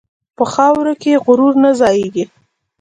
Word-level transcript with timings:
په 0.37 0.43
خاورو 0.53 0.93
کې 1.01 1.21
غرور 1.25 1.53
نه 1.63 1.71
ځایېږي. 1.79 2.25